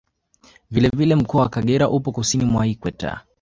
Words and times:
Vile 0.71 0.89
vile 0.95 1.15
mkoa 1.15 1.41
wa 1.41 1.49
Kagera 1.49 1.89
upo 1.89 2.11
Kusini 2.11 2.45
mwa 2.45 2.67
Ikweta 2.67 3.21